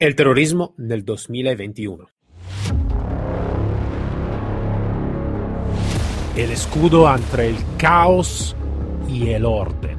[0.00, 2.06] El terrorismo nel 2021.
[6.36, 8.54] El escudo entre el caos
[9.08, 9.98] y el orden.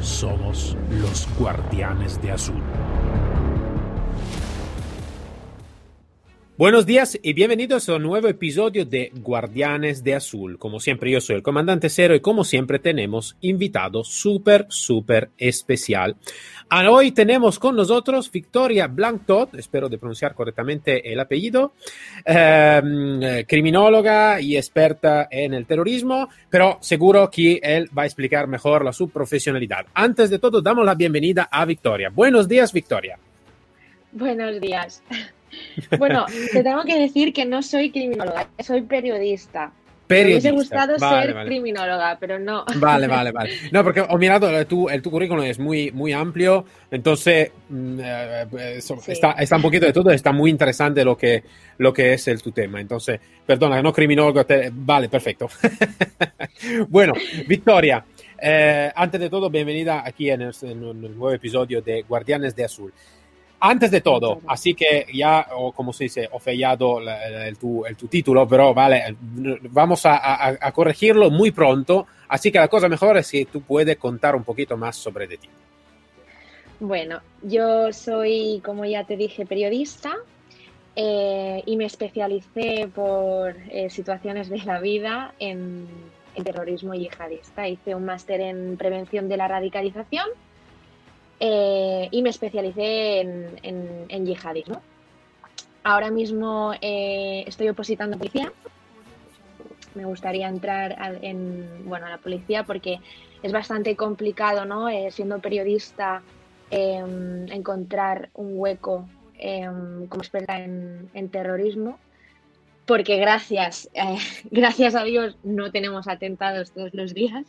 [0.00, 2.62] Somos los guardianes de azul.
[6.58, 10.58] Buenos días y bienvenidos a un nuevo episodio de Guardianes de Azul.
[10.58, 16.16] Como siempre, yo soy el comandante Cero y como siempre tenemos invitado súper, súper especial.
[16.70, 21.74] Ah, hoy tenemos con nosotros Victoria Blanctot, espero de pronunciar correctamente el apellido,
[22.24, 28.82] eh, criminóloga y experta en el terrorismo, pero seguro que él va a explicar mejor
[28.82, 29.84] la su profesionalidad.
[29.92, 32.08] Antes de todo, damos la bienvenida a Victoria.
[32.08, 33.18] Buenos días, Victoria.
[34.10, 35.02] Buenos días.
[35.98, 39.72] Bueno, te tengo que decir que no soy criminóloga, soy periodista.
[40.06, 40.50] Periodista.
[40.50, 41.48] Me hubiese gustado Vale, ser vale.
[41.50, 42.64] criminóloga, pero no.
[42.76, 43.50] Vale, vale, vale.
[43.72, 47.98] No, porque he mirado el tu, el tu currículum es muy, muy amplio, entonces mm,
[48.00, 48.94] eh, Sí.
[49.08, 51.42] está, está un poquito de todo, está muy interesante lo que,
[51.78, 52.80] lo que es el tu tema.
[52.80, 55.48] Entonces, perdona, no criminólogo, te- vale, perfecto.
[56.88, 57.14] bueno,
[57.48, 58.04] Victoria,
[58.40, 62.64] eh, antes de todo, bienvenida aquí en el, en el nuevo episodio de Guardianes de
[62.64, 62.92] Azul.
[63.58, 67.86] Antes de todo, así que ya, o como se dice, he fallado la- el, tu,
[67.86, 69.16] el tu título, pero vale,
[69.70, 73.62] vamos a, a- a corregirlo muy pronto, así que la cosa mejor es si tú
[73.62, 75.48] puedes contar un poquito más sobre de ti.
[76.80, 80.14] Bueno, yo soy, como ya te dije, periodista
[80.94, 85.86] eh, y me especialicé por eh, situaciones de la vida en,
[86.34, 87.66] en terrorismo yihadista.
[87.66, 90.26] Hice un máster en prevención de la radicalización
[91.40, 94.80] eh, y me especialicé en, en- en yihadismo.
[95.84, 98.52] Ahora mismo eh, estoy opositando a policía.
[99.94, 102.98] Me gustaría entrar al- en, bueno, a la policía porque
[103.42, 104.88] es bastante complicado, ¿no?
[104.88, 106.22] Eh, siendo periodista,
[106.70, 111.98] em, encontrar un hueco em, como experta en, en terrorismo,
[112.86, 113.88] porque gracias,
[114.50, 117.44] gracias a Dios no tenemos atentados todos los días,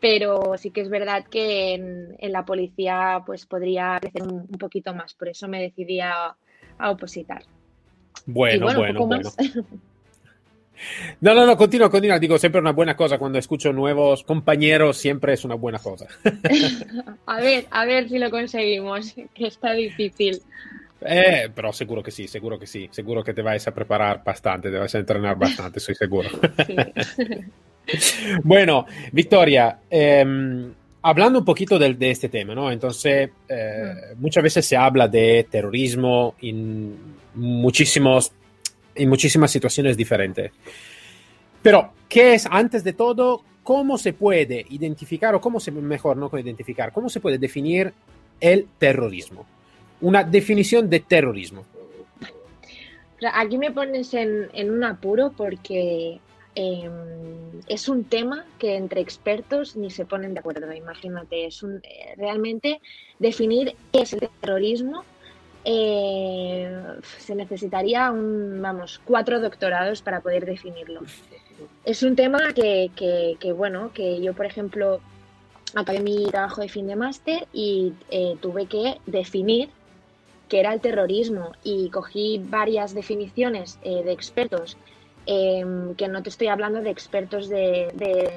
[0.00, 4.58] pero sí que es verdad que en, en la policía pues podría crecer un, un
[4.58, 6.34] poquito más, por eso me decidí a,
[6.78, 7.42] a opositar.
[8.26, 9.30] Bueno, bueno, bueno.
[11.20, 12.18] No, no, no, continúa, continúa.
[12.18, 13.18] Digo, siempre una buena cosa.
[13.18, 16.06] Cuando escucho nuevos compañeros, siempre es una buena cosa.
[17.26, 20.40] a ver, a ver si lo conseguimos, que está difícil.
[21.02, 22.88] Eh, pero seguro que sí, seguro que sí.
[22.90, 26.28] Seguro que te vais a preparar bastante, te vas a entrenar bastante, estoy seguro.
[26.66, 26.76] Sí.
[28.44, 32.70] Bueno, Victoria, eh, hablando un poquito del- de, este tema, ¿no?
[32.70, 36.96] Entonces, eh, muchas veces se habla de terrorismo en
[37.34, 38.32] muchísimos,
[38.94, 40.52] en muchísimas situaciones diferentes.
[41.62, 43.42] Pero, ¿qué es antes de todo?
[43.62, 47.92] ¿Cómo se puede identificar, o cómo se, mejor, no identificar, cómo se puede definir
[48.40, 49.46] el terrorismo?
[50.00, 51.64] Una definición de terrorismo.
[53.34, 56.18] Aquí me pones en, en un apuro porque
[56.54, 56.90] eh,
[57.68, 60.72] es un tema que entre expertos ni se ponen de acuerdo.
[60.72, 62.80] Imagínate, es un, eh, realmente
[63.18, 65.04] definir qué es el terrorismo.
[65.64, 66.72] eh,
[67.18, 71.02] se necesitaría un, vamos, cuatro doctorados para poder definirlo.
[71.84, 75.00] Es un tema que, que- que, bueno, que yo, por ejemplo,
[75.74, 79.68] acabé mi trabajo de fin de máster y eh, tuve que definir
[80.48, 84.76] que era el terrorismo y cogí varias definiciones eh, de expertos,
[85.26, 85.64] eh,
[85.96, 88.30] que no te estoy hablando de expertos de, de-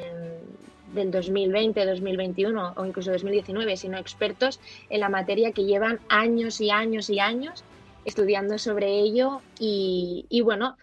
[0.94, 6.70] del 2020, 2021 o incluso 2019, sino expertos en la materia que llevan años y
[6.70, 7.64] años y años
[8.06, 10.78] estudiando sobre ello y, y bueno,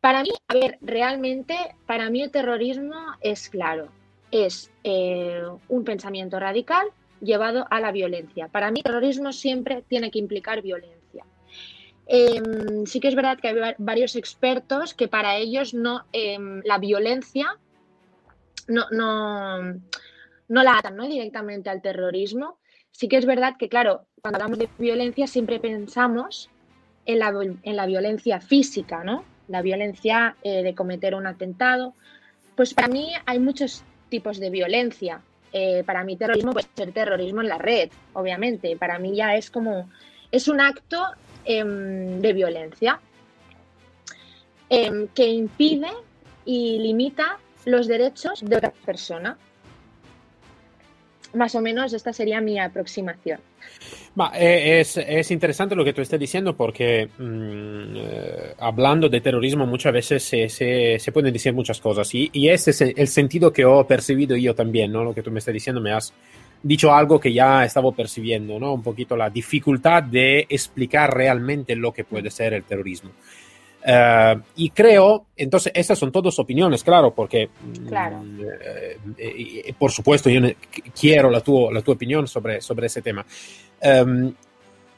[0.00, 1.56] para mí, a ver, realmente
[1.86, 3.88] para mí el terrorismo es claro,
[4.30, 6.86] es eh, un pensamiento radical
[7.20, 8.46] llevado a la violencia.
[8.48, 10.95] Para mí, terrorismo siempre tiene que implicar violencia.
[12.06, 12.40] Eh,
[12.86, 16.78] sí que es verdad que hay va- varios expertos que para ellos no eh, la
[16.78, 17.56] violencia
[18.68, 19.62] no, no,
[20.48, 21.06] no la atan ¿no?
[21.06, 22.58] directamente al terrorismo.
[22.92, 26.48] Sí que es verdad que, claro, cuando hablamos de violencia siempre pensamos
[27.04, 27.32] en la,
[27.62, 29.24] en la violencia física, ¿no?
[29.48, 31.94] La violencia eh, de cometer un atentado.
[32.56, 35.20] Pues para mí hay muchos tipos de violencia.
[35.52, 38.76] Eh, para mí terrorismo puede ser terrorismo en la red, obviamente.
[38.76, 39.88] Para mí ya es como,
[40.32, 41.04] es un acto
[41.46, 43.00] em, de violencia
[44.68, 45.90] em, que impide
[46.44, 49.36] y limita los derechos de otra persona.
[51.34, 53.40] Más o menos esta sería mi aproximación.
[54.14, 59.20] Ma eh, es, es interesante lo que tú estás diciendo porque mm, eh, hablando de
[59.20, 63.08] terrorismo muchas veces se, se, se pueden decir muchas cosas y, y ese es el
[63.08, 65.04] sentido que he percibido yo también, ¿no?
[65.04, 66.14] Lo que tú me estás diciendo me has
[66.62, 68.74] dicho algo que ya estaba percibiendo, ¿no?
[68.74, 73.10] Un poquito la dificultad de explicar realmente lo que puede ser el terrorismo.
[73.86, 77.50] Uh, y creo, entonces, estas son todas opiniones, claro, porque,
[77.86, 78.20] claro.
[78.40, 80.40] Eh, eh, por supuesto, yo
[80.98, 83.24] quiero la, tu, la tu opinión sobre, sobre ese tema.
[83.80, 84.34] Um,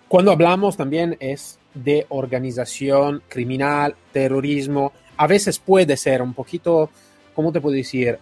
[0.09, 6.89] cuando hablamos también es de organización criminal, terrorismo, a veces puede ser un poquito,
[7.35, 8.19] ¿cómo te puedo decir?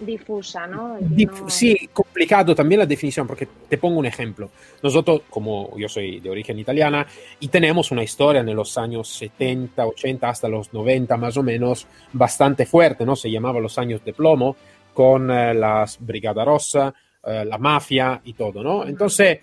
[0.00, 0.96] Difusa, ¿no?
[1.00, 1.50] Dif no...
[1.50, 4.50] Sí, complicado también la definición, porque te pongo un ejemplo.
[4.82, 7.06] Nosotros, como yo soy de origen italiana,
[7.40, 11.86] y tenemos una historia en los años 70, 80, hasta los 90 más o menos,
[12.12, 13.16] bastante fuerte, ¿no?
[13.16, 14.56] Se llamaba los años de plomo,
[14.92, 18.86] con eh, las Brigada Rossa, eh, la mafia y todo, ¿no?
[18.86, 19.40] Entonces,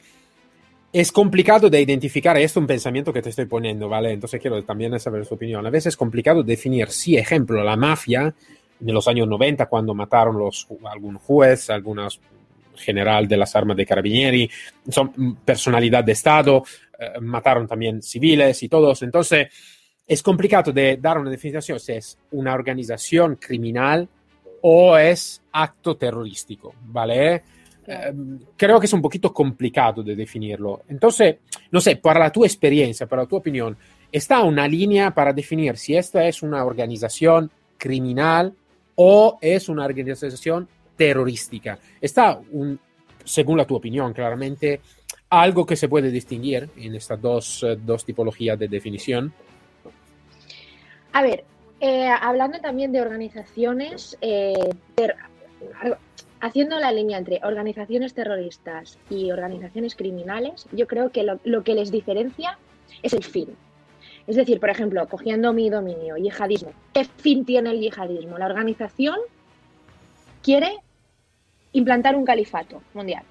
[0.91, 4.11] es complicado de identificar, esto es un pensamiento que te estoy poniendo, ¿vale?
[4.11, 5.65] Entonces quiero también saber su opinión.
[5.65, 8.33] A veces es complicado definir, sí, ejemplo, la mafia
[8.80, 12.20] en los años 90 cuando mataron los, algún juez, algunos
[12.75, 14.50] general de las armas de carabinieri,
[14.90, 16.64] son personalidad de Estado,
[17.00, 19.02] eh, mataron también civiles y todos.
[19.04, 19.48] Entonces,
[20.06, 24.08] es complicado de dar una definición si es una organización criminal
[24.62, 27.44] o es acto terrorístico, ¿vale?
[27.86, 28.14] Eh,
[28.56, 30.84] creo que es un poquito complicado de definirlo.
[30.88, 31.38] Entonces,
[31.72, 33.78] no sé, para la tu experiencia, para tu opinión,
[34.12, 38.54] ¿está una línea para definir si esta es una organización criminal
[38.95, 41.80] o es una organización terrorística.
[42.00, 42.80] Está, un,
[43.24, 44.81] según la tu opinión, claramente,
[45.30, 49.34] algo que se puede distinguir en estas dos, eh, dos tipologías de definición.
[51.12, 51.44] A ver,
[51.80, 54.54] eh, hablando también de organizaciones, eh,
[56.39, 61.74] haciendo la línea entre organizaciones terroristas y organizaciones criminales, yo creo que lo, lo que
[61.74, 62.57] les diferencia
[63.01, 63.56] es el fin.
[64.25, 66.72] Es decir, por ejemplo, cogiendo mi dominio, yihadismo.
[66.94, 68.38] ¿Qué fin tiene el yihadismo?
[68.38, 69.18] La organización
[70.42, 70.78] quiere
[71.74, 73.24] implantar un califato mundial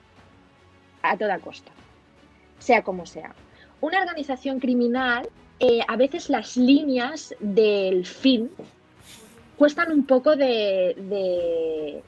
[1.02, 1.72] a toda costa,
[2.58, 3.34] sea como sea.
[3.80, 5.28] Una organización criminal,
[5.60, 8.50] eh, a veces las líneas del fin
[9.56, 12.02] cuestan un poco de, de,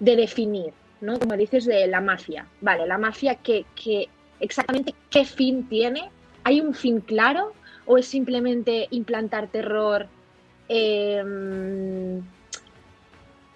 [0.00, 1.18] de, definir, ¿no?
[1.18, 2.46] Como dices de la mafia.
[2.60, 3.64] Vale, la mafia, que
[4.40, 6.10] exactamente qué fin tiene?
[6.44, 7.52] ¿Hay un fin claro?
[7.88, 10.06] O es simplemente implantar terror,
[10.68, 12.20] eh,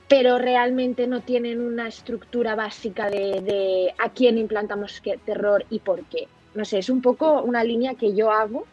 [0.08, 5.80] pero realmente no tienen una estructura básica de, de, a quién implantamos qué terror y
[5.80, 6.28] por qué.
[6.54, 8.66] No sé, es un poco una línea que yo hago.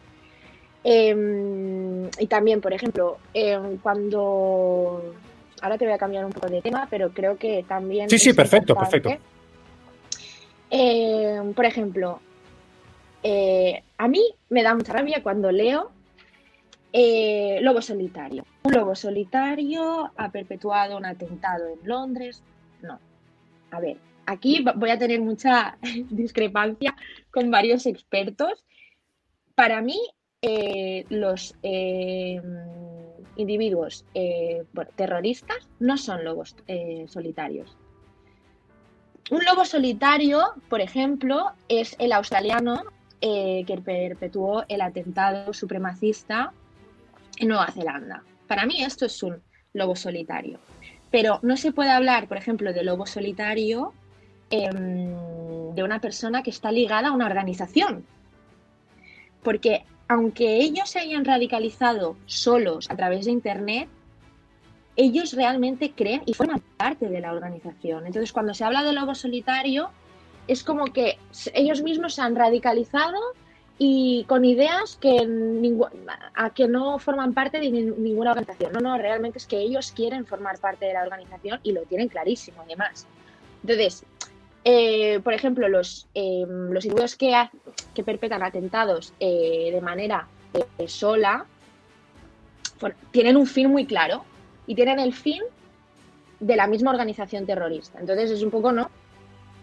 [0.86, 5.14] Eh, y también, por ejemplo, eh, cuando...
[5.62, 8.10] Ahora te voy a cambiar un poco de tema, pero creo que también...
[8.10, 9.10] Sí, sí, perfecto, perfecto.
[11.54, 12.22] Por ejemplo,
[13.24, 15.92] eh, a mí me da mucha rabia cuando leo
[16.94, 18.46] eh, Lobo Solitario.
[18.64, 22.42] Un lobo solitario ha perpetuado un atentado en Londres.
[22.82, 23.00] No.
[23.72, 25.78] A ver, aquí voy a tener mucha
[26.10, 26.96] discrepancia
[27.32, 28.66] con varios expertos.
[29.56, 30.00] Para mí,
[30.42, 31.54] eh, los
[33.36, 34.06] individuos
[34.96, 36.56] terroristas no son lobos
[37.08, 37.78] solitarios.
[39.32, 42.84] Un lobo solitario, por ejemplo, es el australiano
[43.22, 46.54] eh, que perpetuó el atentado supremacista
[47.38, 48.24] en Nueva Zelanda.
[48.48, 49.42] Para mí esto es un
[49.74, 50.60] lobo solitario.
[51.12, 53.94] Pero no se puede hablar, por ejemplo, de lobo solitario
[54.52, 58.06] eh, de una persona que está ligada a una organización.
[59.44, 63.90] Porque aunque ellos se hayan radicalizado solos a través de Internet,
[64.96, 68.06] ellos realmente creen y forman parte de la organización.
[68.06, 69.92] Entonces, cuando se habla de lobo solitario,
[70.50, 71.18] es como que
[71.54, 73.20] ellos mismos se han radicalizado
[73.78, 75.16] y con ideas que,
[76.34, 78.74] a que no forman parte de ninguna organización.
[78.74, 82.10] No, no, realmente es que ellos quieren formar parte de la organización y lo tienen
[82.10, 83.06] clarísimo, además.
[83.62, 84.04] Entonces,
[84.64, 87.32] eh, por ejemplo, los, eh, los individuos que,
[87.94, 91.46] que perpetran atentados eh, de manera eh, sola
[93.12, 94.26] tienen un fin muy claro
[94.66, 95.44] y tienen el fin
[96.40, 98.00] de la misma organización terrorista.
[98.00, 98.90] Entonces, es un poco, ¿no?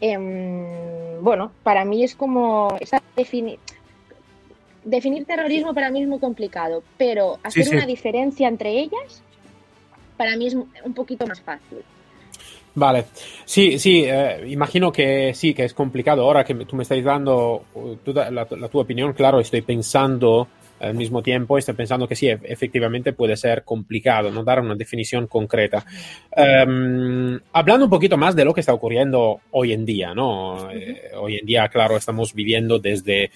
[0.01, 2.77] Eh, bueno, para mí es como
[3.17, 3.59] definir,
[4.85, 7.77] definir terrorismo para mí es muy complicado, pero hacer sí, sí.
[7.77, 9.23] una diferencia entre ellas
[10.17, 11.79] para mí es un poquito más fácil.
[12.77, 13.07] Vale,
[13.47, 16.23] sí, sí, eh, imagino que sí, que es complicado.
[16.23, 17.65] Ahora que tú me estás dando
[18.05, 20.49] tu, la, la, tu opinión, claro, estoy pensando
[20.81, 25.27] al mismo tiempo estoy pensando que sí, efectivamente puede ser complicado, no dar una definición
[25.27, 25.85] concreta.
[26.37, 30.55] Um, hablando un poquito más de lo que está ocurriendo hoy en día, ¿no?
[30.55, 30.73] Uh -huh.
[30.75, 33.31] eh, hoy en día, claro, estamos viviendo desde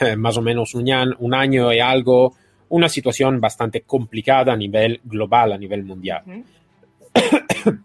[0.00, 2.34] eh, más o menos un año, un año y algo
[2.68, 6.22] una situación bastante complicada a nivel global, a nivel mundial.
[6.26, 6.30] Uh
[7.14, 7.82] -huh.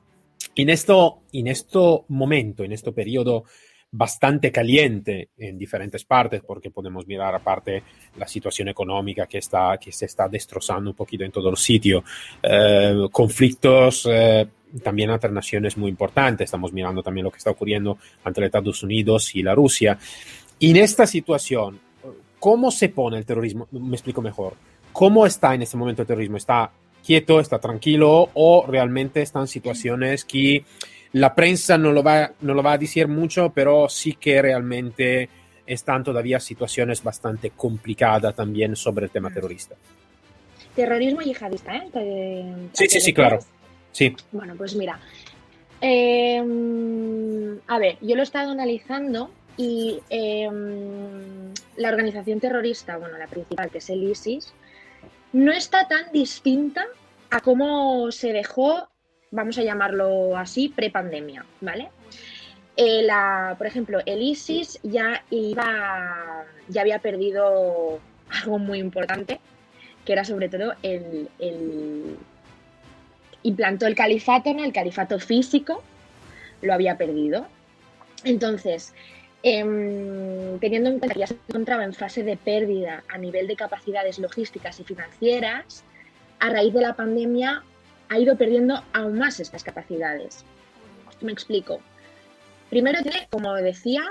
[0.56, 3.44] En, esto, en este momento, en este periodo
[3.92, 7.84] bastante caliente en diferentes partes, porque podemos mirar aparte
[8.18, 12.04] la situación económica que, está, que se está destrozando un poquito en todo el sitio,
[12.44, 14.48] eh, conflictos eh,
[14.84, 19.34] también entre naciones muy importantes, estamos mirando también lo que está ocurriendo entre Estados Unidos
[19.36, 19.98] y la Rusia.
[20.60, 21.80] Y en esta situación,
[22.40, 23.68] ¿cómo se pone el terrorismo?
[23.72, 24.56] Me explico mejor.
[24.92, 26.38] ¿Cómo está en este momento el terrorismo?
[26.38, 26.72] ¿Está
[27.06, 30.66] quieto, está tranquilo o realmente están situaciones que
[31.14, 35.30] la prensa no lo va, no lo va a decir mucho, pero sí que realmente
[35.66, 39.76] están todavía situaciones bastante complicadas también sobre el tema terrorista.
[40.76, 42.70] Terrorismo yihadista, ¿eh?
[42.74, 43.40] sí, sí, sí, claro.
[43.92, 44.16] Sí.
[44.32, 45.00] Bueno, pues mira.
[45.82, 53.28] Em, a ver, yo lo he estado analizando y em, la organización terrorista, bueno, la
[53.28, 54.54] principal, que es el ISIS,
[55.34, 56.86] no está tan distinta
[57.30, 58.88] a cómo se dejó
[59.32, 61.90] vamos a llamarlo así, prepandemia, ¿vale?
[62.76, 63.08] Eh,
[63.58, 69.40] por ejemplo, el ISIS ya iba, ya había perdido algo muy importante,
[70.06, 71.28] que era sobre todo el,
[73.44, 74.64] implantó el califato, ¿no?
[74.64, 75.84] el califato físico,
[76.62, 77.48] lo había perdido.
[78.24, 78.94] Entonces,
[79.42, 83.56] em, teniendo en cuenta que ya se encontraba en fase de pérdida a nivel de
[83.56, 85.84] capacidades logísticas y financieras,
[86.40, 87.64] a raíz de la pandemia
[88.10, 90.46] ha ido perdiendo aún más estas capacidades.
[91.22, 91.80] Me explico.
[92.70, 94.04] Primero tiene, como decía,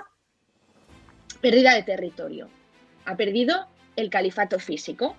[1.40, 2.48] pérdida de territorio.
[3.04, 5.16] Ha perdido el califato físico.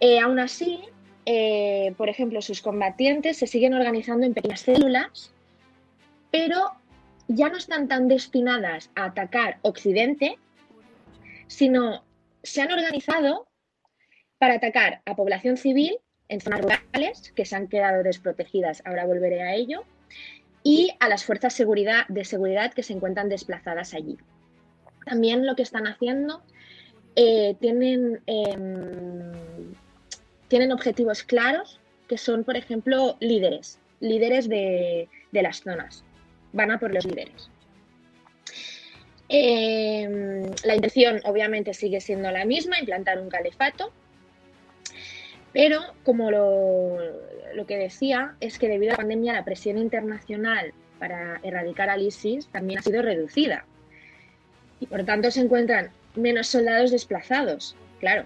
[0.00, 0.80] Eh, aún así,
[1.26, 5.32] eh, por ejemplo, sus combatientes se siguen organizando en pequeñas células,
[6.30, 6.72] pero
[7.28, 10.38] ya no están tan destinadas a atacar Occidente,
[11.46, 12.04] sino
[12.42, 13.48] se han organizado
[14.38, 19.42] para atacar a población civil en zonas rurales que se han quedado desprotegidas, ahora volveré
[19.42, 19.84] a ello,
[20.62, 24.16] y a las fuerzas de seguridad que se encuentran desplazadas allí.
[25.04, 26.42] También lo que están haciendo,
[27.16, 29.32] eh, tienen, em,
[30.48, 31.78] tienen objetivos claros
[32.08, 36.04] que son, por ejemplo, líderes, líderes de, las zonas.
[36.52, 37.50] Van a por los líderes.
[39.28, 43.92] Em, la intención obviamente sigue siendo la misma, implantar un califato,
[45.54, 51.40] pero como lo, que decía es que debido a la pandemia la presión internacional para
[51.44, 53.64] erradicar al ISIS también ha sido reducida.
[54.80, 58.24] Y por tanto se encuentran menos soldados desplazados, claro.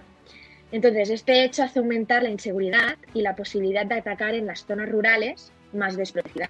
[0.71, 4.89] Entonces, este hecho hace aumentar la inseguridad y la posibilidad de atacar en las zonas
[4.89, 6.49] rurales más desprotegidas.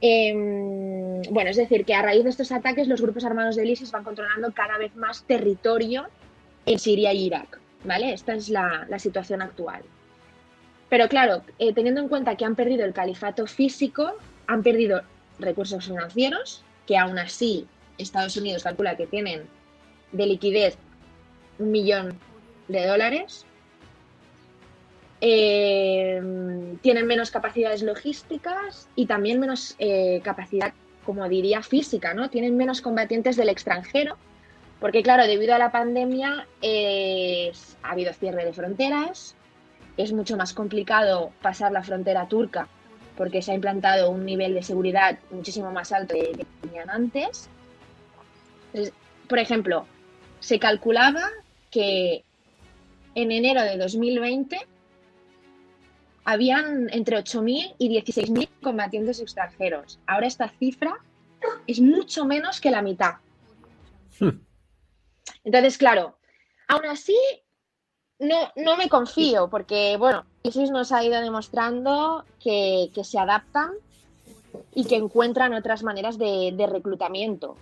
[0.00, 3.92] Em, bueno, es decir, que a raíz de estos ataques los grupos armados del ISIS
[3.92, 6.08] van controlando cada vez más territorio
[6.66, 7.61] en Siria y Irak.
[7.84, 8.12] ¿Vale?
[8.12, 9.82] Esta es la, situación actual.
[10.88, 14.12] Pero claro, eh, teniendo en cuenta que han perdido el califato físico,
[14.46, 15.02] han perdido
[15.38, 17.66] recursos financieros, que aún así
[17.98, 19.42] Estados Unidos calcula que tienen
[20.12, 20.76] de liquidez
[21.58, 22.18] un millón
[22.68, 23.46] de dólares.
[25.20, 26.20] Eh,
[26.82, 30.74] tienen menos capacidades logísticas y también menos eh, capacidad,
[31.06, 32.28] como diría, física, ¿no?
[32.28, 34.16] Tienen menos combatientes del extranjero
[34.82, 36.48] porque claro, debido a la pandemia
[37.82, 39.36] ha habido cierre de fronteras,
[39.96, 42.68] es mucho más complicado pasar la frontera turca
[43.16, 47.48] porque se ha implantado un nivel de seguridad muchísimo más alto de que tenían antes.
[49.28, 49.86] por ejemplo,
[50.40, 51.30] se calculaba
[51.70, 52.24] que
[53.14, 54.66] en enero de 2020
[56.24, 60.00] habían entre 8.000 y 16.000 combatientes extranjeros.
[60.08, 60.96] Ahora esta cifra
[61.68, 63.14] es mucho menos que la mitad.
[64.18, 64.51] Hmm.
[65.44, 66.16] Entonces, claro,
[66.68, 67.16] aún así,
[68.18, 73.72] no, no me confío, porque, bueno, ISIS nos ha ido demostrando que, se adaptan
[74.74, 77.56] y que encuentran otras maneras de, reclutamiento.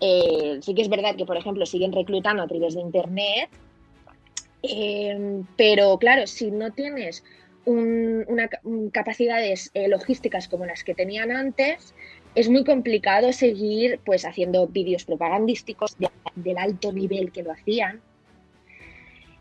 [0.00, 3.50] Eh, sí que es verdad que, por ejemplo, siguen reclutando a través de Internet,
[4.62, 7.24] eh, pero claro, si no tienes
[7.64, 8.48] una,
[8.92, 11.94] capacidades eh, logísticas como las que tenían antes,
[12.34, 15.96] es muy complicado seguir pues haciendo vídeos propagandísticos
[16.34, 18.00] del alto nivel que lo hacían.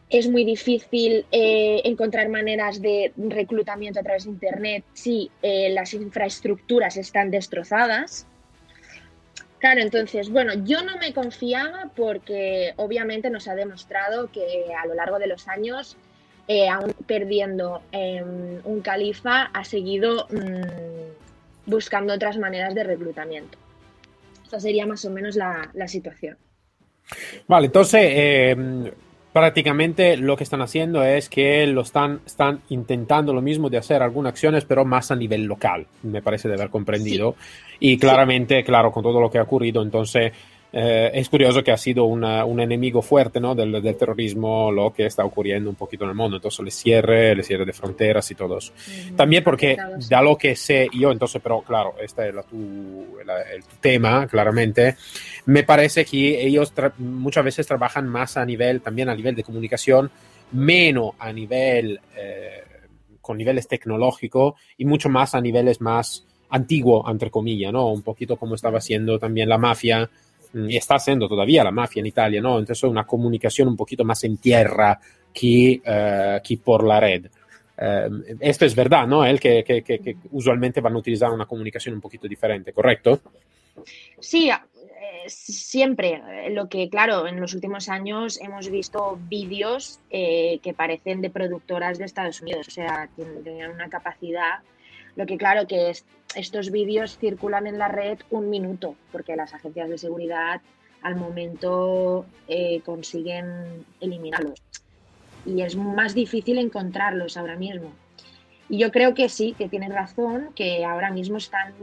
[0.09, 5.93] Es muy difícil eh, encontrar maneras de reclutamiento a través de Internet si eh, las
[5.93, 8.27] infraestructuras están destrozadas.
[9.59, 14.95] Claro, entonces, bueno, yo no me confiaba porque obviamente nos ha demostrado que a lo
[14.95, 15.95] largo de los años,
[16.47, 16.67] eh,
[17.05, 21.10] perdiendo em, un califa, ha seguido mm,
[21.65, 23.57] buscando otras maneras de reclutamiento.
[24.43, 26.37] Esta sería más o menos la, situación.
[27.47, 28.91] Vale, entonces, eh,
[29.33, 34.01] prácticamente lo que están haciendo es que lo están, están intentando lo mismo de hacer
[34.01, 37.35] algunas acciones, pero más a nivel local, me parece de haber comprendido.
[37.79, 40.33] Y claramente, claro, con todo lo que ha ocurrido, entonces
[40.73, 43.53] eh, es curioso que ha sido una, un enemigo fuerte ¿no?
[43.53, 47.35] del, del, terrorismo lo que está ocurriendo un poquito en el mundo, entonces le cierre,
[47.35, 48.71] le cierre de fronteras y todo eso.
[49.15, 49.75] También porque
[50.09, 53.75] da lo que sé yo, entonces, pero claro, este es la tu, la, el tu
[53.81, 54.95] tema, claramente,
[55.45, 60.09] me parece que ellos muchas veces trabajan más a nivel, también a nivel de comunicación,
[60.53, 62.63] menos a nivel, eh,
[63.19, 67.91] con niveles tecnológicos y mucho más a niveles más antiguo, entre comillas, ¿no?
[67.91, 70.09] Un poquito como estaba haciendo también la mafia
[70.53, 72.59] Mm, y está haciendo todavía la mafia en Italia, ¿no?
[72.59, 74.99] Entonces una comunicación un poquito más en tierra
[75.33, 77.25] que, uh, que por la red.
[77.77, 79.25] Uh, esto es verdad, ¿no?
[79.25, 83.21] El que, que, que, usualmente van a utilizar una comunicación un poquito diferente, ¿correcto?
[84.19, 86.21] Sí, eh, siempre.
[86.51, 91.97] Lo que, claro, en los últimos años hemos visto vídeos eh, que parecen de productoras
[91.97, 93.09] de Estados Unidos, o sea,
[93.43, 94.59] tenían una capacidad
[95.15, 99.53] lo que claro que es, estos vídeos circulan en la red un minuto, porque las
[99.53, 100.61] agencias de seguridad
[101.01, 104.61] al momento eh, consiguen eliminarlos.
[105.45, 107.91] Y es más difícil encontrarlos ahora mismo.
[108.69, 111.73] Y yo creo que sí, que tienes razón, que ahora mismo están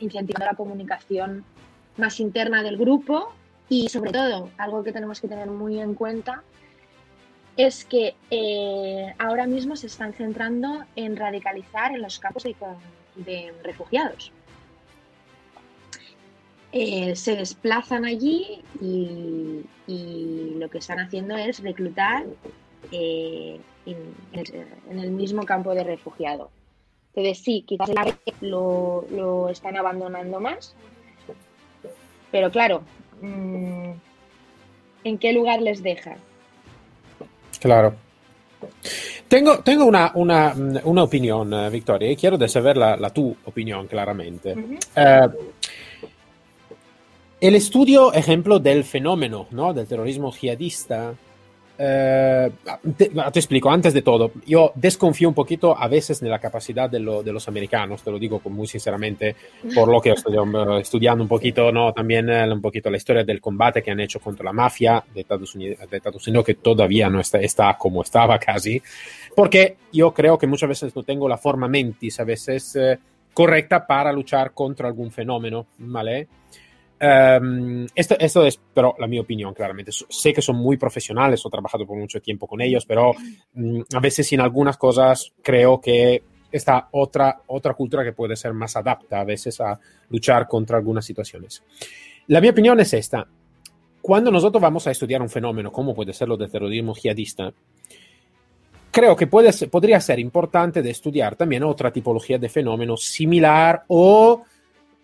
[0.00, 1.44] incentivando la comunicación
[1.96, 3.32] más interna del grupo
[3.68, 6.42] y sobre todo, algo que tenemos que tener muy en cuenta
[7.56, 14.32] es que eh, ahora mismo se están centrando en radicalizar en los campos de, refugiados.
[16.72, 19.64] Eh, se desplazan allí y,
[20.58, 22.24] lo que están haciendo es reclutar
[22.92, 26.50] eh, en, el mismo campo de refugiado.
[27.08, 27.90] Entonces sí, quizás
[28.40, 30.76] lo, lo están abandonando más,
[32.30, 32.82] pero claro,
[33.20, 33.90] mm,
[35.04, 36.18] ¿en qué lugar les dejan?
[37.60, 37.94] Claro.
[39.28, 43.86] Tengo, tengo una, una, una, opinión, eh, Victoria, y quiero saber la, la tu opinión,
[43.86, 44.54] claramente.
[44.54, 45.30] Uh -huh.
[45.30, 45.52] uh,
[47.40, 49.72] el estudio, ejemplo, del fenómeno ¿no?
[49.72, 51.14] del terrorismo jihadista
[51.82, 52.50] Eh,
[52.94, 56.90] te, te, explico, antes de todo, yo desconfío un poquito a veces de la capacidad
[56.90, 59.34] de, lo, de los americanos, te lo digo muy sinceramente,
[59.74, 60.36] por lo que estoy
[60.78, 61.94] estudiando un poquito, ¿no?
[61.94, 65.22] También eh, un poquito la historia del combate que han hecho contra la mafia de
[65.22, 68.82] Estados Unidos, de Estados Unidos que todavía no está, está como estaba casi,
[69.34, 72.98] porque yo creo que muchas veces no tengo la forma mentis, a veces eh,
[73.32, 76.28] correcta para luchar contra algún fenómeno, ¿vale?
[77.02, 79.90] Um, esto, esto, es, pero la mi opinión, claramente.
[79.90, 83.12] Sé que son muy profesionales, he trabajado por mucho tiempo con ellos, pero
[83.54, 88.52] um, a veces en algunas cosas creo que está otra, otra cultura que puede ser
[88.52, 89.78] más adapta a veces a
[90.10, 91.62] luchar contra algunas situaciones.
[92.26, 93.26] La mi opinión es esta.
[94.02, 97.52] Cuando nosotros vamos a estudiar un fenómeno como puede ser lo del terrorismo jihadista,
[98.90, 103.84] creo que puede ser, podría ser importante de estudiar también otra tipología de fenómeno similar
[103.88, 104.42] o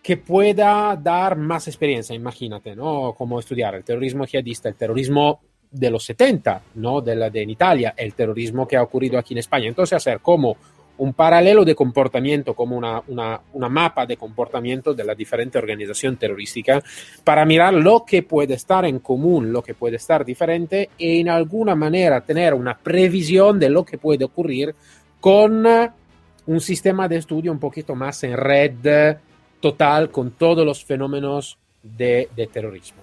[0.07, 3.13] que pueda dar más experiencia, imagínate, ¿no?
[3.19, 7.01] Como estudiar el terrorismo jihadista, el terrorismo de los 70, ¿no?
[7.01, 9.67] De, la, de en Italia, el terrorismo que ha ocurrido aquí en España.
[9.67, 10.59] Entonces, hacer como
[10.99, 16.17] un paralelo de comportamiento, como una, una, una mapa de comportamiento de la diferente organización
[16.17, 16.81] terrorística,
[17.25, 21.29] para mirar lo que puede estar en común, lo que puede estar diferente, e en
[21.29, 24.73] alguna manera tener una previsión de lo que puede ocurrir
[25.19, 25.67] con
[26.47, 29.17] un sistema de estudio un poquito más en red,
[29.61, 33.03] total con todos los fenómenos de, terrorismo.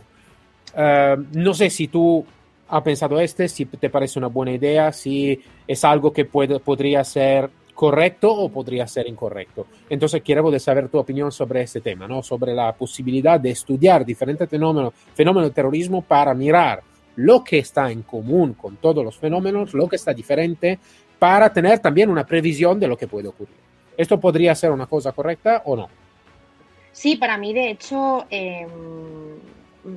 [0.75, 2.25] Uh, no sé si tú
[2.67, 7.03] has pensado este, si te parece una buena idea, si es algo que puede, podría
[7.03, 9.67] ser correcto o podría ser incorrecto.
[9.89, 12.23] Entonces, quiero saber tu opinión sobre este tema, ¿no?
[12.23, 16.81] sobre la posibilidad de estudiar diferentes fenómenos, fenómenos de terrorismo para mirar
[17.15, 20.79] lo que está en común con todos los fenómenos, lo que está diferente,
[21.19, 23.55] para tener también una previsión de lo que puede ocurrir.
[23.95, 25.89] ¿Esto podría ser una cosa correcta o no?
[26.93, 28.67] Sí, para mí, de hecho, eh,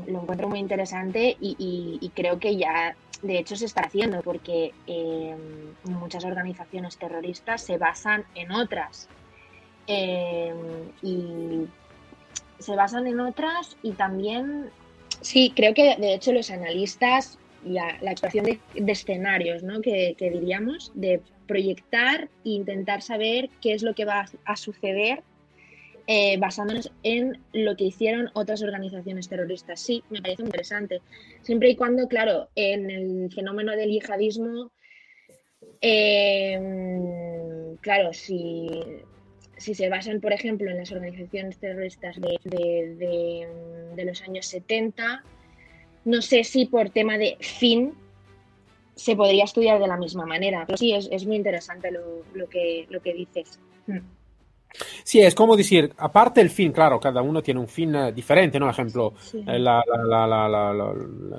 [0.07, 4.23] lo encuentro muy interesante y, y, y, creo que ya, de hecho, se está haciendo
[4.23, 5.37] porque eh,
[5.85, 9.09] muchas organizaciones terroristas se basan en otras.
[9.87, 10.53] Eh,
[11.03, 11.67] y
[12.59, 14.71] se basan en otras y también,
[15.21, 19.83] sí, creo que de hecho los analistas, la, la expresión de, de escenarios, ¿no?
[19.83, 25.23] Que, diríamos, de proyectar e intentar saber qué es lo que va a suceder
[26.07, 29.81] eh, basándonos en lo que hicieron otras organizaciones terroristas.
[29.81, 31.01] Sí, me parece interesante.
[31.43, 34.71] Siempre y cuando, claro, en el fenómeno del yihadismo,
[35.81, 36.59] eh,
[37.81, 38.69] claro, si,
[39.57, 43.47] si, se basan, por ejemplo, en las organizaciones terroristas de,
[43.95, 45.25] de los años 70,
[46.05, 47.93] no sé si por tema de fin
[48.95, 50.65] se podría estudiar de la misma manera.
[50.67, 53.61] Pero sí, es, es muy interesante lo, lo, que, lo que dices.
[53.87, 53.99] Hmm.
[55.03, 58.69] Sí, es como decir, aparte el fin, claro, cada uno tiene un fin diferente, ¿no?
[58.69, 59.43] Ejemplo, sí.
[59.47, 60.95] Eh, la, la, la,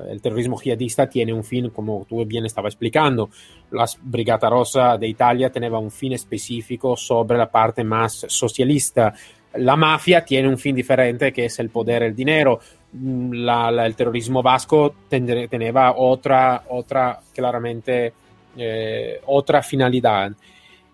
[0.09, 3.29] el terrorismo jihadista tiene un fin, como tú bien estabas explicando.
[3.71, 9.13] La Brigata Rosa de Italia tenía un fin específico sobre la parte más socialista.
[9.55, 12.59] La mafia tiene un fin diferente que es el poder, el dinero.
[12.93, 13.47] Mm,
[13.79, 18.13] el terrorismo vasco tenía otra, otra claramente,
[18.55, 20.31] eh, otra finalidad.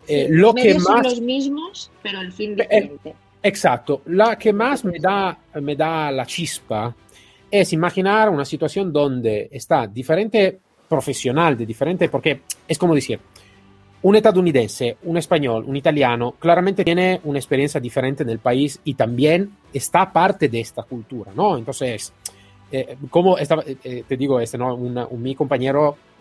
[0.07, 0.83] Eh, lo que más...
[0.83, 3.15] son los mismos, pero el fin eh, diferente.
[3.41, 4.01] exacto.
[4.07, 6.93] La que más me da, me da la chispa
[7.49, 13.19] es imaginar una situación donde está diferente profesional, de diferente, porque es como decir,
[14.03, 18.95] un estadounidense, un español, un italiano, claramente tiene una experiencia diferente en el país y
[18.95, 21.57] también está parte de esta cultura, ¿no?
[21.57, 22.13] Entonces,
[22.71, 24.75] eh, como estaba, eh, te digo, este, ¿no?
[24.75, 26.12] Un, un, mi compañero eh,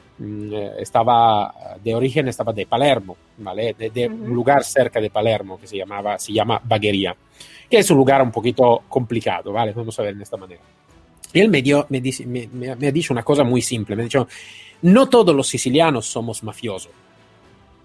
[0.78, 3.74] estaba de origen estaba de Palermo, ¿vale?
[3.78, 4.24] De, de uh -huh.
[4.24, 7.16] un lugar cerca de Palermo que se llamaba, se llama Bagheria,
[7.68, 9.72] que es un lugar un poquito complicado, ¿vale?
[9.72, 10.61] Vamos a ver de esta manera.
[11.32, 13.96] Y él me, dio, me, dice, me, me, me ha dicho una cosa muy simple,
[13.96, 14.28] me ha dicho,
[14.82, 16.92] no todos los sicilianos somos mafiosos,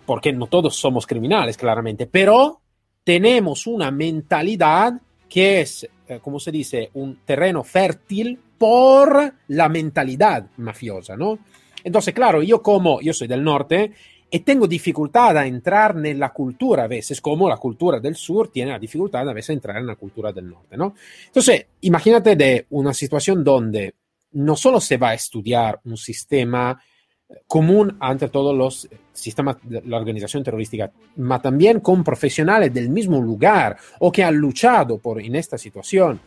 [0.05, 2.59] porque no todos somos criminales, claramente, pero
[3.03, 4.93] tenemos una mentalidad
[5.29, 11.39] que es, eh, como se dice, un terreno fértil por la mentalidad mafiosa, ¿no?
[11.87, 13.93] Entonces, claro, yo como yo soy del norte
[14.29, 18.49] y tengo dificultad a entrar en la cultura a veces, como la cultura del sur
[18.49, 20.95] tiene la dificultad a veces a entrar en la cultura del norte, ¿no?
[21.27, 23.95] Entonces, imagínate de una situación donde
[24.33, 26.77] no solo se va a estudiar un sistema
[27.47, 33.21] común ante todos los sistemas de la organización terrorística, pero también con profesionales del mismo
[33.21, 36.19] lugar o que han luchado por en esta situación,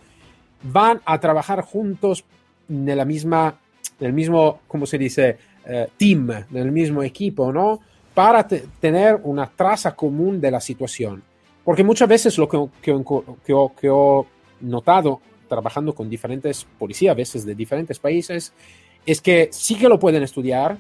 [0.63, 2.25] van a trabajar juntos
[2.67, 3.59] en la misma,
[3.99, 5.50] en el mismo, ¿cómo se dice?
[5.67, 7.81] Eh, team, nel mismo equipo, ¿no?
[8.15, 11.23] Para tener una traza común de la situación.
[11.65, 13.03] Porque muchas veces lo que, que,
[13.45, 14.27] que, que ho
[14.61, 18.53] notado trabajando con diferentes policías, a veces de diferentes países,
[19.05, 20.79] es que sí que lo pueden estudiar,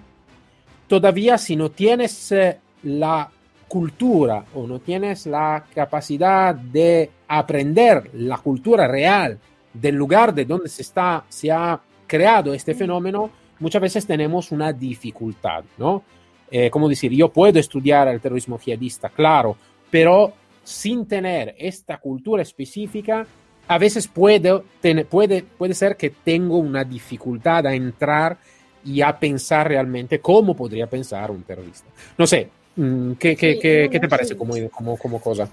[0.86, 3.30] todavía si no tienes eh, la
[3.68, 9.38] cultura o no tienes la capacidad de aprender la cultura real
[9.72, 14.72] del lugar de donde se, está, se ha creado este fenómeno, muchas veces tenemos una
[14.72, 16.02] dificultad, ¿no?
[16.50, 19.56] Eh, como decir, yo puedo estudiar el terrorismo jihadista, claro,
[19.88, 20.32] pero
[20.64, 23.26] sin tener esta cultura específica,
[23.68, 24.60] a veces puede,
[25.08, 28.36] puede, puede ser que tengo una dificultad a entrar
[28.84, 31.88] y a pensar realmente cómo podría pensar un terrorista.
[32.18, 34.38] No sé, mm, ¿qué, qué, sí, qué, no, ¿qué te parece sí.
[34.38, 35.48] como, como, como, cosa?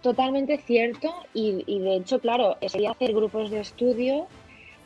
[0.00, 4.28] Totalmente cierto y, y de hecho, claro, sería hacer grupos de estudio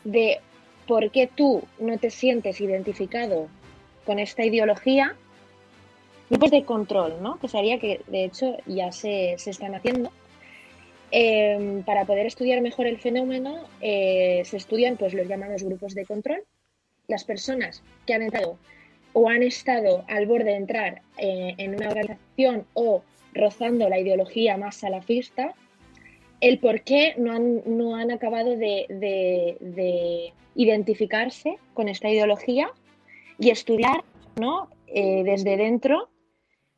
[0.03, 0.39] de
[0.87, 3.47] por qué tú no te sientes identificado
[4.05, 5.15] con esta ideología,
[6.29, 7.39] grupos de control, ¿no?
[7.39, 10.11] Que sería que de hecho ya se, se están haciendo.
[11.11, 16.05] Eh, para poder estudiar mejor el fenómeno, eh, se estudian pues los llamados grupos de
[16.05, 16.43] control.
[17.07, 18.57] Las personas que han entrado
[19.13, 24.57] o han estado al borde de entrar eh, en una organización o rozando la ideología
[24.57, 25.53] más salafista,
[26.43, 32.69] el por qué no han, no han acabado de, de, de identificarse con esta ideología
[33.39, 34.03] y estudiar
[34.35, 34.69] ¿no?
[34.87, 36.09] Eh, desde dentro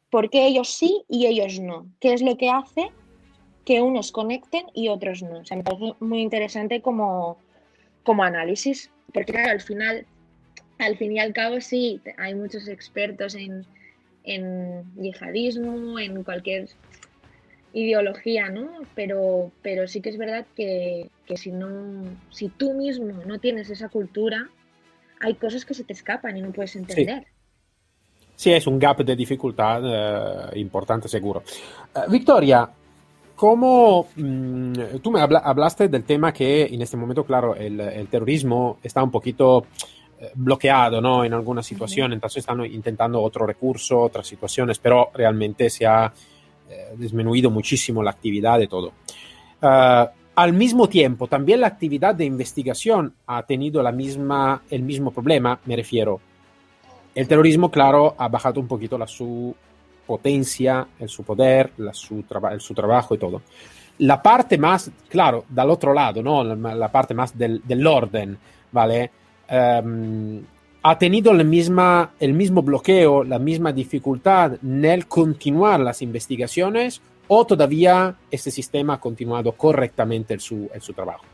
[0.09, 1.87] por qué ellos sí y ellos no.
[1.99, 2.91] ¿Qué es lo que hace
[3.65, 5.39] que unos conecten y otros no?
[5.39, 7.37] O sea, me parece muy interesante como,
[8.03, 10.05] como análisis, porque claro, al final,
[10.77, 13.65] al fin y al cabo sí, hay muchos expertos en,
[14.23, 16.69] en yihadismo, en cualquier
[17.75, 18.69] ideología, ¿no?
[18.95, 23.69] Pero, pero sí que es verdad que, que, si no, si tú mismo no tienes
[23.69, 24.47] esa cultura,
[25.19, 27.23] hay cosas que se te escapan y no puedes entender.
[27.23, 27.29] Sí.
[28.37, 31.43] Sí, es un gap de dificultad eh, importante, seguro.
[31.95, 32.69] Uh, Victoria,
[33.33, 38.07] ¿cómo mmm, tú me habla, hablaste del tema que en este momento, claro, el, el
[38.07, 39.67] terrorismo está un poquito
[40.19, 41.23] eh, bloqueado ¿no?
[41.23, 42.15] en alguna situación, uh -huh.
[42.15, 46.11] entonces están intentando otro recurso, otras situaciones, pero realmente se ha
[46.69, 48.93] eh, disminuido muchísimo la actividad de todo.
[49.61, 55.11] Uh, al mismo tiempo, también la actividad de investigación ha tenido la misma, el mismo
[55.11, 56.19] problema, me refiero.
[57.13, 59.55] El terrorismo, claro, ha bajado un poquito la su
[60.05, 63.41] potencia, el su poder, la su el su trabajo y todo.
[63.99, 66.43] La parte más, claro, del otro lado, ¿no?
[66.43, 68.37] la, la parte más del, del orden,
[68.73, 69.09] ¿vale?
[69.49, 70.43] Um,
[70.87, 77.01] ha tenido la misma, el mismo bloqueo, la misma dificultad en el continuar las investigaciones
[77.27, 81.25] o todavía este sistema ha continuado correctamente en su, en su trabajo?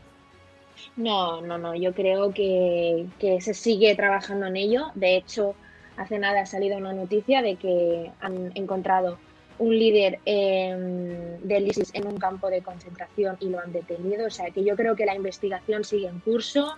[0.96, 3.06] No, no, no, yo creo que,
[3.40, 4.86] se sigue trabajando en ello.
[4.94, 5.54] De hecho,
[5.98, 9.18] hace nada ha salido una noticia de que han encontrado
[9.58, 14.28] un líder eh, del ISIS en un campo de concentración y lo han detenido.
[14.28, 16.74] O sea que yo creo que la investigación sigue en curso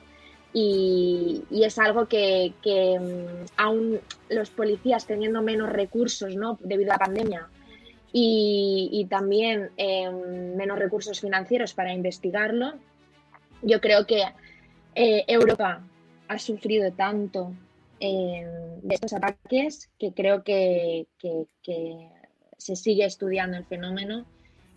[0.56, 6.58] y, es algo que, mm, aún los policías teniendo menos recursos ¿no?
[6.62, 7.48] debido a la pandemia
[8.12, 12.74] y, también em, menos recursos financieros para investigarlo,
[13.62, 14.22] yo creo que
[14.94, 15.82] eh, Europa
[16.28, 17.52] ha sufrido tanto
[17.98, 21.06] em, de estos ataques que creo que,
[22.56, 24.24] se sigue estudiando el fenómeno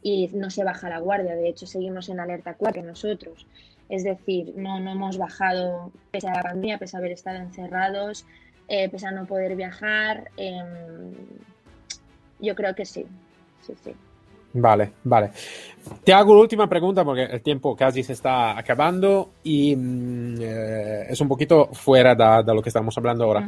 [0.02, 1.36] y no se baja la guardia.
[1.36, 3.46] De hecho, seguimos en alerta 4 nosotros.
[3.90, 8.26] Es decir, no, no hemos bajado pese a la pandemia, pese a haber estado encerrados,
[8.68, 10.30] eh, pese a no poder viajar.
[10.38, 11.14] Em,
[12.40, 13.06] yo creo que sí,
[13.66, 13.94] sí, sí.
[14.54, 15.32] Vale, vale.
[16.04, 21.06] Te hago la última pregunta porque el tiempo casi se está acabando y mm, eh,
[21.10, 23.48] es un poquito fuera de, lo que estamos hablando ahora.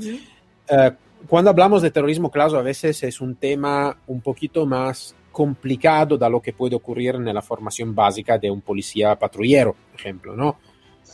[0.70, 0.92] Eh,
[1.28, 6.30] cuando hablamos de terrorismo, claro, a veces es un tema un poquito más complicado de
[6.30, 10.58] lo que puede ocurrir en la formación básica de un policía patrullero, por ejemplo, ¿no?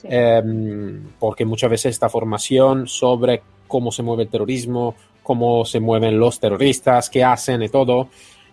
[0.03, 6.19] Em, porque muchas veces esta formación sobre cómo se mueve el terrorismo, cómo se mueven
[6.19, 8.09] los terroristas, qué hacen y todo,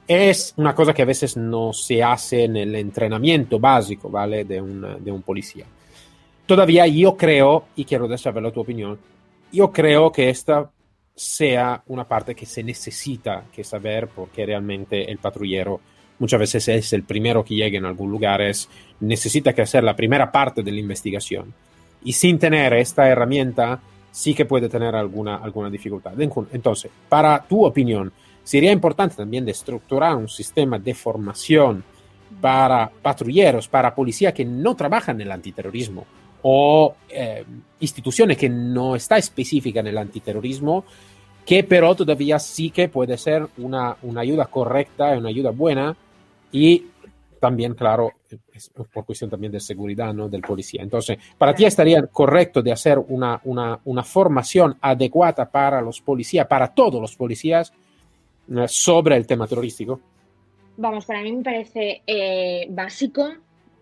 [0.07, 4.45] es una cosa que a veces no se hace en el entrenamiento básico, ¿vale?
[4.45, 5.67] De un, de un policía.
[6.47, 8.99] Todavía yo creo, y quiero saber tu opinión,
[9.53, 10.71] yo creo que esta
[11.15, 15.81] sea una parte que se necesita que saber porque realmente el patrullero
[16.19, 18.41] muchas veces es el primero que llega en algún lugar,
[19.01, 21.53] necesita que hacer la primera parte de la investigación.
[22.05, 26.15] Y sin tener esta herramienta, sí que puede tener alguna, alguna dificultad.
[26.21, 28.13] Entonces, para tu opinión,
[28.45, 31.85] Sería importante también de estructurar un sistema de formación
[32.41, 36.07] para patrulleros, para policías que no trabajan en el antiterrorismo
[36.43, 37.45] o eh,
[37.81, 40.85] instituciones que no está específica en el antiterrorismo,
[41.45, 45.97] que pero todavía sí que puede ser una, una ayuda correcta, una ayuda buena
[46.51, 46.87] y
[47.41, 48.13] también, claro,
[48.55, 50.29] es por cuestión también de seguridad ¿no?
[50.29, 50.81] del policía.
[50.81, 56.47] Entonces, para ti estaría correcto de hacer una, una, una formación adecuada para los policías,
[56.47, 57.73] para todos los policías,
[58.49, 60.01] eh, sobre el tema terrorístico?
[60.77, 63.29] Vamos, para mí me parece eh, básico,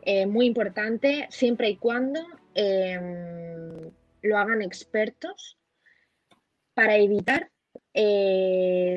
[0.03, 2.21] eh, muy importante, siempre y cuando
[2.61, 3.91] em,
[4.23, 5.57] lo hagan expertos
[6.75, 7.51] para evitar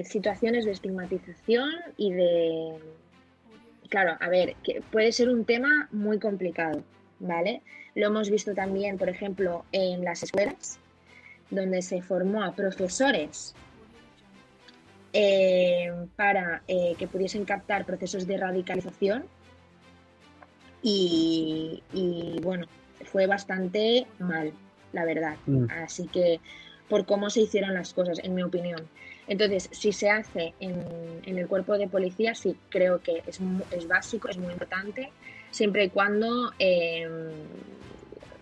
[0.04, 2.80] situaciones de estigmatización y de...
[3.90, 6.84] Claro, a ver, que puede ser un tema muy complicado,
[7.20, 7.62] ¿vale?
[7.96, 10.80] Lo hemos visto también, por ejemplo, en las escuelas,
[11.50, 13.56] donde se formó a profesores
[15.16, 19.26] eh, para eh, que pudiesen captar procesos de radicalización
[20.82, 21.82] y,
[22.42, 22.66] bueno,
[23.04, 24.54] fue bastante mal,
[24.92, 25.36] la verdad.
[25.46, 25.68] Mm.
[25.84, 26.40] Así que
[26.90, 28.82] por cómo se hicieron las cosas, en mi opinión.
[29.28, 33.40] Entonces, si se hace en, el cuerpo de policía, sí creo que es,
[33.72, 35.12] es, básico, es muy importante,
[35.50, 37.08] siempre y cuando eh,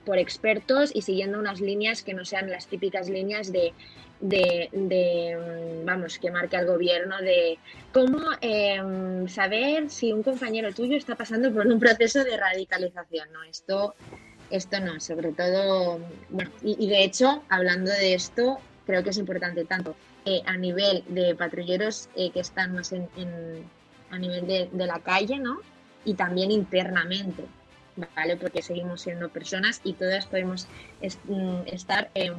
[0.05, 3.73] por expertos y siguiendo unas líneas que no sean las típicas líneas de
[4.21, 7.57] de, mm, vamos, que marca el gobierno de
[7.91, 13.31] cómo em, saber si un compañero tuyo está pasando por un proceso de radicalización.
[13.33, 13.95] No, esto,
[14.51, 19.65] esto no, sobre todo, bueno, y, de hecho, hablando de esto, creo que es importante
[19.65, 23.07] tanto eh, a nivel de patrulleros eh, que están más en,
[24.09, 25.59] a nivel de, la calle, ¿no?
[26.05, 27.45] Y también internamente
[28.15, 28.37] ¿vale?
[28.37, 30.67] Porque seguimos siendo personas y todas podemos
[31.25, 32.33] mm, estar en,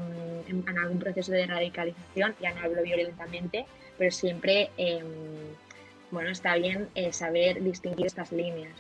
[0.79, 3.67] algún proceso de radicalización, ya no hablo violentamente,
[3.99, 5.05] pero siempre, em,
[6.11, 8.73] bueno, está bien eh, saber distinguir estas líneas.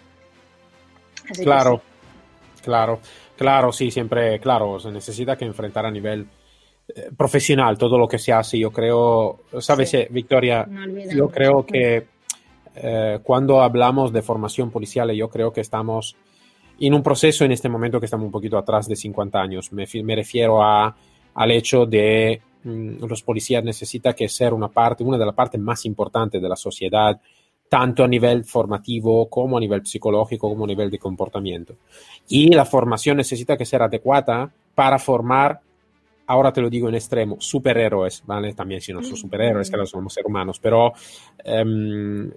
[1.42, 1.82] claro,
[2.62, 3.00] claro,
[3.36, 6.26] claro, sí, siempre, claro, se necesita que enfrentar a nivel
[6.88, 8.58] eh, profesional todo lo que se hace.
[8.58, 10.66] Yo creo, sabes, eh, Victoria,
[11.14, 12.06] yo creo que
[13.22, 16.16] cuando hablamos de formación policial, yo creo que estamos
[16.80, 19.72] en un proceso en este momento que estamos un poquito atrás de 50 años.
[19.72, 20.94] Me, me refiero a,
[21.34, 25.60] al hecho de mm, los policías necesitan que ser una parte, una de las partes
[25.60, 27.20] más importantes de la sociedad,
[27.72, 31.76] tanto a nivel formativo como a nivel psicológico, como a nivel de comportamiento.
[32.28, 35.58] Y la formación necesita que ser adecuada para formar
[36.26, 38.52] ahora te lo digo en extremo, superhéroes, ¿vale?
[38.52, 40.92] También si no son superhéroes, que no somos seres humanos, pero
[41.42, 42.30] em,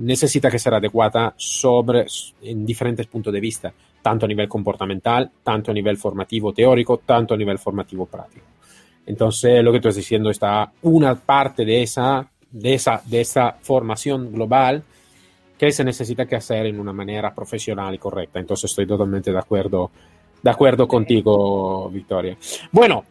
[0.00, 2.04] necesita que ser adecuada sobre,
[2.42, 7.34] en diferentes puntos de vista, tanto a nivel comportamental, tanto a nivel formativo teórico, tanto
[7.34, 8.46] a nivel formativo práctico.
[9.06, 13.56] Entonces, lo que tú estás diciendo está una parte de esa, de esa, de esa
[13.60, 14.82] formación global
[15.58, 18.40] que se necesita que hacer en una manera profesional y correcta.
[18.40, 19.90] Entonces, estoy totalmente de acuerdo,
[20.42, 22.36] de acuerdo contigo, Victoria.
[22.72, 23.04] Bueno,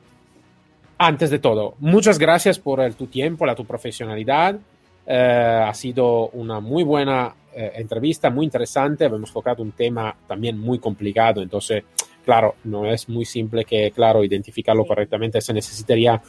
[0.97, 4.60] antes de todo, muchas gracias por el, tu tiempo, la tu profesionalidad.
[5.08, 9.06] Eh, ha sido una muy buena eh, entrevista, muy interesante.
[9.06, 11.84] Hemos tocado un tema también muy complicado, entonces,
[12.23, 15.41] claro, no es muy simple que, claro, identificarlo correctamente.
[15.41, 16.21] Se necesitaría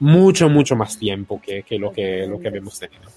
[0.00, 3.10] mucho, mucho más tiempo que, que lo, que lo que hemos tenido.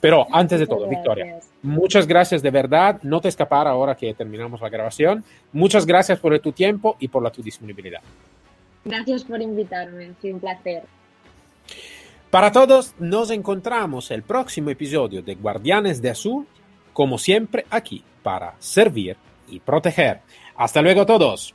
[0.00, 2.98] Pero antes de todo, Victoria, muchas gracias de verdad.
[3.02, 5.22] No te escapar ahora que terminamos la grabación.
[5.52, 8.00] Muchas gracias por tu tiempo y por la tu disponibilidad.
[8.84, 10.82] Gracias por invitarme, fue un placer.
[12.30, 16.46] Para todos, nos encontramos el próximo episodio de Guardianes de Azul,
[16.92, 19.16] como siempre aquí, para servir
[19.48, 20.20] y proteger.
[20.56, 21.54] Hasta luego todos.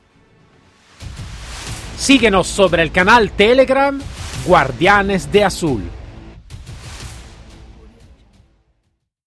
[1.96, 4.00] Síguenos sobre el canal Telegram
[4.48, 5.82] Guardianes de Azul